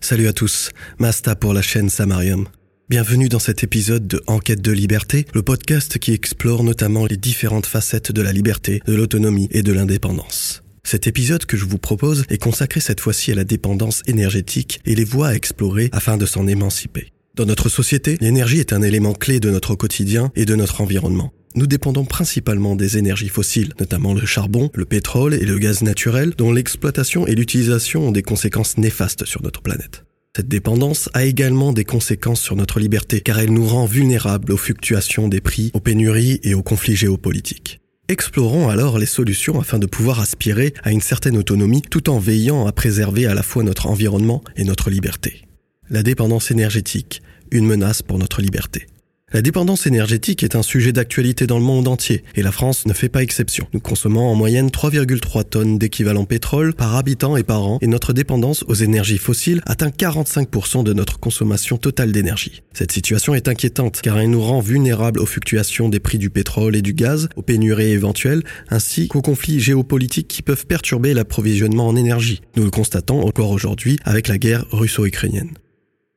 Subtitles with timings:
[0.00, 2.46] Salut à tous, Masta pour la chaîne Samarium.
[2.88, 7.66] Bienvenue dans cet épisode de Enquête de liberté, le podcast qui explore notamment les différentes
[7.66, 10.62] facettes de la liberté, de l'autonomie et de l'indépendance.
[10.84, 14.94] Cet épisode que je vous propose est consacré cette fois-ci à la dépendance énergétique et
[14.94, 17.12] les voies à explorer afin de s'en émanciper.
[17.34, 21.32] Dans notre société, l'énergie est un élément clé de notre quotidien et de notre environnement.
[21.56, 26.34] Nous dépendons principalement des énergies fossiles, notamment le charbon, le pétrole et le gaz naturel,
[26.36, 30.04] dont l'exploitation et l'utilisation ont des conséquences néfastes sur notre planète.
[30.36, 34.58] Cette dépendance a également des conséquences sur notre liberté, car elle nous rend vulnérables aux
[34.58, 37.80] fluctuations des prix, aux pénuries et aux conflits géopolitiques.
[38.08, 42.66] Explorons alors les solutions afin de pouvoir aspirer à une certaine autonomie tout en veillant
[42.66, 45.46] à préserver à la fois notre environnement et notre liberté.
[45.88, 48.86] La dépendance énergétique, une menace pour notre liberté.
[49.32, 52.92] La dépendance énergétique est un sujet d'actualité dans le monde entier et la France ne
[52.92, 53.66] fait pas exception.
[53.74, 58.12] Nous consommons en moyenne 3,3 tonnes d'équivalent pétrole par habitant et par an et notre
[58.12, 62.62] dépendance aux énergies fossiles atteint 45% de notre consommation totale d'énergie.
[62.72, 66.76] Cette situation est inquiétante car elle nous rend vulnérables aux fluctuations des prix du pétrole
[66.76, 71.96] et du gaz, aux pénuries éventuelles ainsi qu'aux conflits géopolitiques qui peuvent perturber l'approvisionnement en
[71.96, 72.42] énergie.
[72.54, 75.50] Nous le constatons encore aujourd'hui avec la guerre russo-ukrainienne.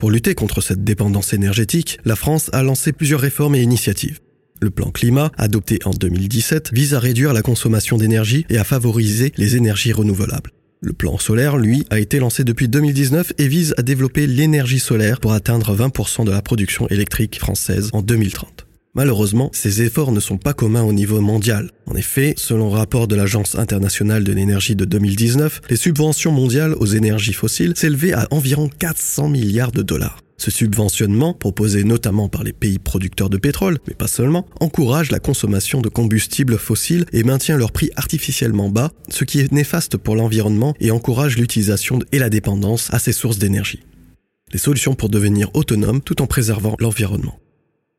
[0.00, 4.20] Pour lutter contre cette dépendance énergétique, la France a lancé plusieurs réformes et initiatives.
[4.60, 9.32] Le plan climat, adopté en 2017, vise à réduire la consommation d'énergie et à favoriser
[9.36, 10.52] les énergies renouvelables.
[10.80, 15.18] Le plan solaire, lui, a été lancé depuis 2019 et vise à développer l'énergie solaire
[15.18, 18.57] pour atteindre 20% de la production électrique française en 2030.
[18.98, 21.70] Malheureusement, ces efforts ne sont pas communs au niveau mondial.
[21.86, 26.74] En effet, selon le rapport de l'Agence internationale de l'énergie de 2019, les subventions mondiales
[26.74, 30.18] aux énergies fossiles s'élevaient à environ 400 milliards de dollars.
[30.36, 35.20] Ce subventionnement, proposé notamment par les pays producteurs de pétrole, mais pas seulement, encourage la
[35.20, 40.16] consommation de combustibles fossiles et maintient leur prix artificiellement bas, ce qui est néfaste pour
[40.16, 43.84] l'environnement et encourage l'utilisation et la dépendance à ces sources d'énergie.
[44.52, 47.38] Les solutions pour devenir autonome tout en préservant l'environnement.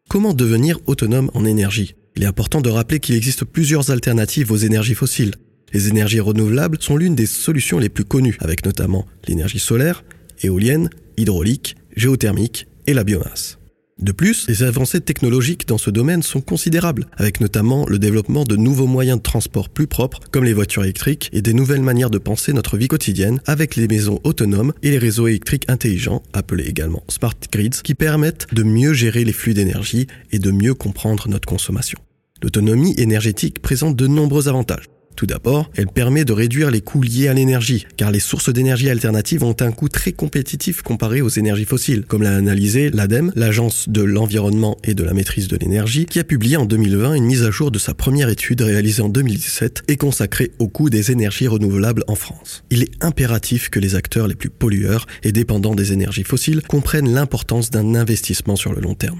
[0.09, 1.93] Comment devenir autonome en énergie?
[2.15, 5.35] Il est important de rappeler qu'il existe plusieurs alternatives aux énergies fossiles.
[5.71, 10.03] Les énergies renouvelables sont l'une des solutions les plus connues, avec notamment l'énergie solaire,
[10.41, 13.58] éolienne, hydraulique, géothermique et la biomasse.
[13.99, 18.55] De plus, les avancées technologiques dans ce domaine sont considérables, avec notamment le développement de
[18.55, 22.17] nouveaux moyens de transport plus propres, comme les voitures électriques, et des nouvelles manières de
[22.17, 27.03] penser notre vie quotidienne, avec les maisons autonomes et les réseaux électriques intelligents, appelés également
[27.09, 31.47] smart grids, qui permettent de mieux gérer les flux d'énergie et de mieux comprendre notre
[31.47, 31.99] consommation.
[32.41, 34.85] L'autonomie énergétique présente de nombreux avantages.
[35.19, 38.89] Tout d'abord, elle permet de réduire les coûts liés à l'énergie, car les sources d'énergie
[38.89, 43.89] alternatives ont un coût très compétitif comparé aux énergies fossiles, comme l'a analysé l'ADEME, l'Agence
[43.89, 47.43] de l'environnement et de la maîtrise de l'énergie, qui a publié en 2020 une mise
[47.43, 51.49] à jour de sa première étude réalisée en 2017 et consacrée au coût des énergies
[51.49, 52.63] renouvelables en France.
[52.69, 57.13] Il est impératif que les acteurs les plus pollueurs et dépendants des énergies fossiles comprennent
[57.13, 59.19] l'importance d'un investissement sur le long terme.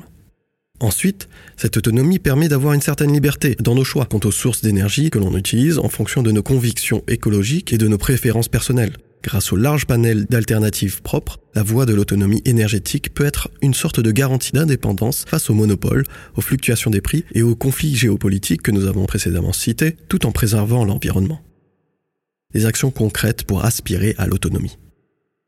[0.82, 5.10] Ensuite, cette autonomie permet d'avoir une certaine liberté dans nos choix quant aux sources d'énergie
[5.10, 8.96] que l'on utilise en fonction de nos convictions écologiques et de nos préférences personnelles.
[9.22, 14.00] Grâce au large panel d'alternatives propres, la voie de l'autonomie énergétique peut être une sorte
[14.00, 16.06] de garantie d'indépendance face aux monopoles,
[16.38, 20.32] aux fluctuations des prix et aux conflits géopolitiques que nous avons précédemment cités, tout en
[20.32, 21.42] préservant l'environnement.
[22.54, 24.78] Des actions concrètes pour aspirer à l'autonomie.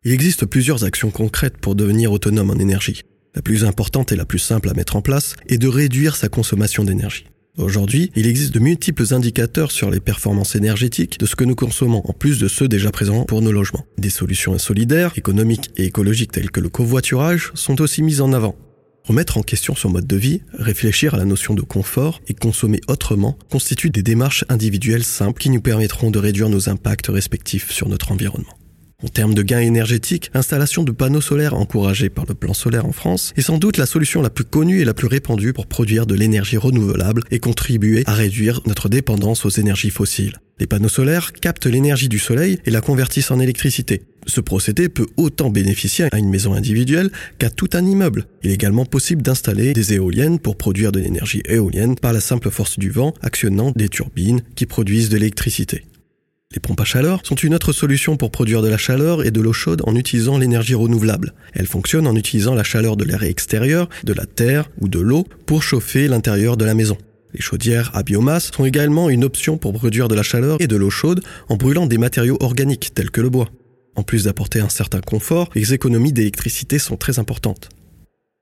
[0.04, 3.04] Il existe plusieurs actions concrètes pour devenir autonome en énergie
[3.36, 6.30] la plus importante et la plus simple à mettre en place, est de réduire sa
[6.30, 7.26] consommation d'énergie.
[7.58, 12.02] Aujourd'hui, il existe de multiples indicateurs sur les performances énergétiques de ce que nous consommons,
[12.06, 13.86] en plus de ceux déjà présents pour nos logements.
[13.98, 18.56] Des solutions solidaires, économiques et écologiques telles que le covoiturage sont aussi mises en avant.
[19.04, 22.80] Remettre en question son mode de vie, réfléchir à la notion de confort et consommer
[22.88, 27.90] autrement constituent des démarches individuelles simples qui nous permettront de réduire nos impacts respectifs sur
[27.90, 28.61] notre environnement.
[29.04, 32.92] En termes de gains énergétiques, l'installation de panneaux solaires encouragés par le plan solaire en
[32.92, 36.06] France est sans doute la solution la plus connue et la plus répandue pour produire
[36.06, 40.38] de l'énergie renouvelable et contribuer à réduire notre dépendance aux énergies fossiles.
[40.60, 44.04] Les panneaux solaires captent l'énergie du soleil et la convertissent en électricité.
[44.28, 47.10] Ce procédé peut autant bénéficier à une maison individuelle
[47.40, 48.28] qu'à tout un immeuble.
[48.44, 52.52] Il est également possible d'installer des éoliennes pour produire de l'énergie éolienne par la simple
[52.52, 55.86] force du vent actionnant des turbines qui produisent de l'électricité.
[56.54, 59.40] Les pompes à chaleur sont une autre solution pour produire de la chaleur et de
[59.40, 61.34] l'eau chaude en utilisant l'énergie renouvelable.
[61.54, 65.26] Elles fonctionnent en utilisant la chaleur de l'air extérieur, de la terre ou de l'eau
[65.46, 66.98] pour chauffer l'intérieur de la maison.
[67.34, 70.76] Les chaudières à biomasse sont également une option pour produire de la chaleur et de
[70.76, 73.48] l'eau chaude en brûlant des matériaux organiques tels que le bois.
[73.96, 77.70] En plus d'apporter un certain confort, les économies d'électricité sont très importantes.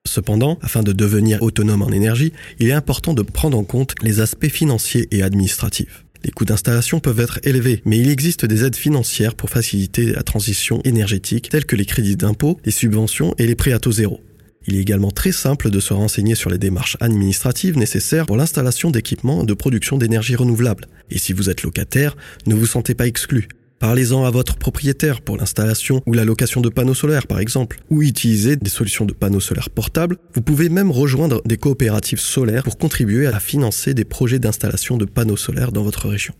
[0.07, 4.21] Cependant, afin de devenir autonome en énergie, il est important de prendre en compte les
[4.21, 6.05] aspects financiers et administratifs.
[6.23, 10.23] Les coûts d'installation peuvent être élevés, mais il existe des aides financières pour faciliter la
[10.23, 14.19] transition énergétique, telles que les crédits d'impôt, les subventions et les prêts à taux zéro.
[14.67, 18.91] Il est également très simple de se renseigner sur les démarches administratives nécessaires pour l'installation
[18.91, 20.87] d'équipements de production d'énergie renouvelable.
[21.09, 23.47] Et si vous êtes locataire, ne vous sentez pas exclu.
[23.79, 28.03] Parlez-en à votre propriétaire pour l'installation ou la location de panneaux solaires par exemple, ou
[28.03, 30.17] utilisez des solutions de panneaux solaires portables.
[30.33, 35.05] Vous pouvez même rejoindre des coopératives solaires pour contribuer à financer des projets d'installation de
[35.05, 36.33] panneaux solaires dans votre région.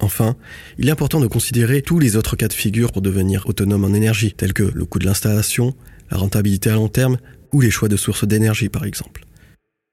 [0.00, 0.36] Enfin,
[0.78, 3.94] il est important de considérer tous les autres cas de figure pour devenir autonome en
[3.94, 5.74] énergie, tels que le coût de l'installation,
[6.10, 7.16] la rentabilité à long terme
[7.52, 9.24] ou les choix de sources d'énergie par exemple.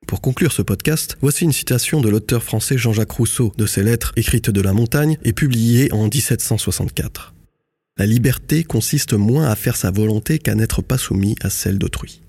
[0.09, 4.11] Pour conclure ce podcast, voici une citation de l'auteur français Jean-Jacques Rousseau de ses lettres
[4.15, 7.35] écrites de la montagne et publiées en 1764.
[7.99, 12.21] La liberté consiste moins à faire sa volonté qu'à n'être pas soumis à celle d'autrui.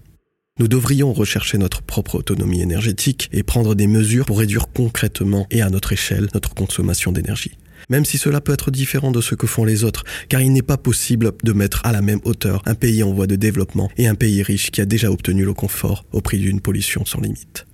[0.59, 5.62] Nous devrions rechercher notre propre autonomie énergétique et prendre des mesures pour réduire concrètement et
[5.62, 7.56] à notre échelle notre consommation d'énergie.
[7.88, 10.61] Même si cela peut être différent de ce que font les autres, car il n'est
[10.61, 14.06] pas possible de mettre à la même hauteur un pays en voie de développement et
[14.06, 17.65] un pays riche qui a déjà obtenu le confort au prix d'une pollution sans limite.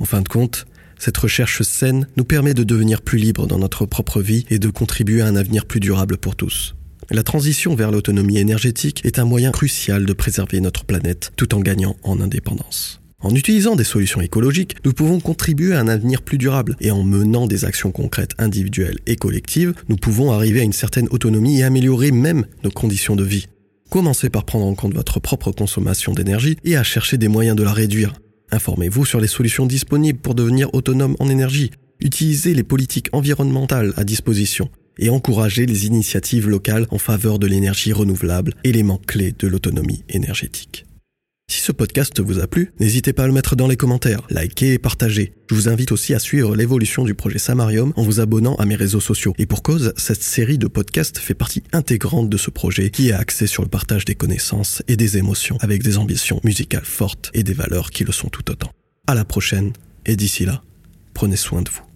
[0.00, 0.66] En fin de compte,
[0.98, 4.68] cette recherche saine nous permet de devenir plus libres dans notre propre vie et de
[4.68, 6.74] contribuer à un avenir plus durable pour tous.
[7.10, 11.60] La transition vers l'autonomie énergétique est un moyen crucial de préserver notre planète tout en
[11.60, 13.00] gagnant en indépendance.
[13.22, 17.02] En utilisant des solutions écologiques, nous pouvons contribuer à un avenir plus durable et en
[17.02, 21.64] menant des actions concrètes individuelles et collectives, nous pouvons arriver à une certaine autonomie et
[21.64, 23.48] améliorer même nos conditions de vie.
[23.90, 27.64] Commencez par prendre en compte votre propre consommation d'énergie et à chercher des moyens de
[27.64, 28.14] la réduire.
[28.52, 31.70] Informez-vous sur les solutions disponibles pour devenir autonome en énergie.
[32.00, 37.92] Utilisez les politiques environnementales à disposition et encouragez les initiatives locales en faveur de l'énergie
[37.92, 40.86] renouvelable, élément clé de l'autonomie énergétique.
[41.50, 44.74] Si ce podcast vous a plu, n'hésitez pas à le mettre dans les commentaires, liker
[44.74, 45.32] et partager.
[45.50, 48.76] Je vous invite aussi à suivre l'évolution du projet Samarium en vous abonnant à mes
[48.76, 49.34] réseaux sociaux.
[49.36, 53.14] Et pour cause, cette série de podcasts fait partie intégrante de ce projet qui est
[53.14, 57.42] axé sur le partage des connaissances et des émotions avec des ambitions musicales fortes et
[57.42, 58.70] des valeurs qui le sont tout autant.
[59.08, 59.72] À la prochaine
[60.06, 60.62] et d'ici là,
[61.14, 61.89] prenez soin de vous.